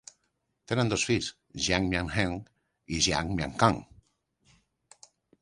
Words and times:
Tenen 0.69 0.87
dos 0.93 1.03
fills, 1.09 1.27
Jiang 1.65 1.85
Mianheng 1.91 2.33
i 2.97 3.03
Jiang 3.09 3.31
Miankang. 3.37 3.79